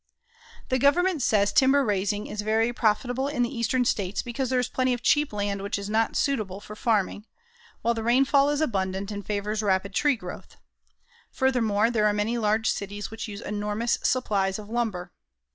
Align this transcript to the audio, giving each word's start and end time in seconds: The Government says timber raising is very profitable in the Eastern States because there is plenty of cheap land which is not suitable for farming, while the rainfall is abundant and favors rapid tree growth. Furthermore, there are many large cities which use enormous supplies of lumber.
The 0.69 0.79
Government 0.79 1.21
says 1.21 1.53
timber 1.53 1.85
raising 1.85 2.25
is 2.25 2.41
very 2.41 2.73
profitable 2.73 3.27
in 3.27 3.43
the 3.43 3.55
Eastern 3.55 3.85
States 3.85 4.23
because 4.23 4.49
there 4.49 4.57
is 4.59 4.67
plenty 4.67 4.93
of 4.93 5.03
cheap 5.03 5.31
land 5.31 5.61
which 5.61 5.77
is 5.77 5.91
not 5.91 6.15
suitable 6.15 6.59
for 6.59 6.75
farming, 6.75 7.27
while 7.83 7.93
the 7.93 8.01
rainfall 8.01 8.49
is 8.49 8.61
abundant 8.61 9.11
and 9.11 9.23
favors 9.23 9.61
rapid 9.61 9.93
tree 9.93 10.15
growth. 10.15 10.57
Furthermore, 11.29 11.91
there 11.91 12.07
are 12.07 12.13
many 12.13 12.39
large 12.39 12.71
cities 12.71 13.11
which 13.11 13.27
use 13.27 13.41
enormous 13.41 13.99
supplies 14.01 14.57
of 14.57 14.69
lumber. 14.71 15.13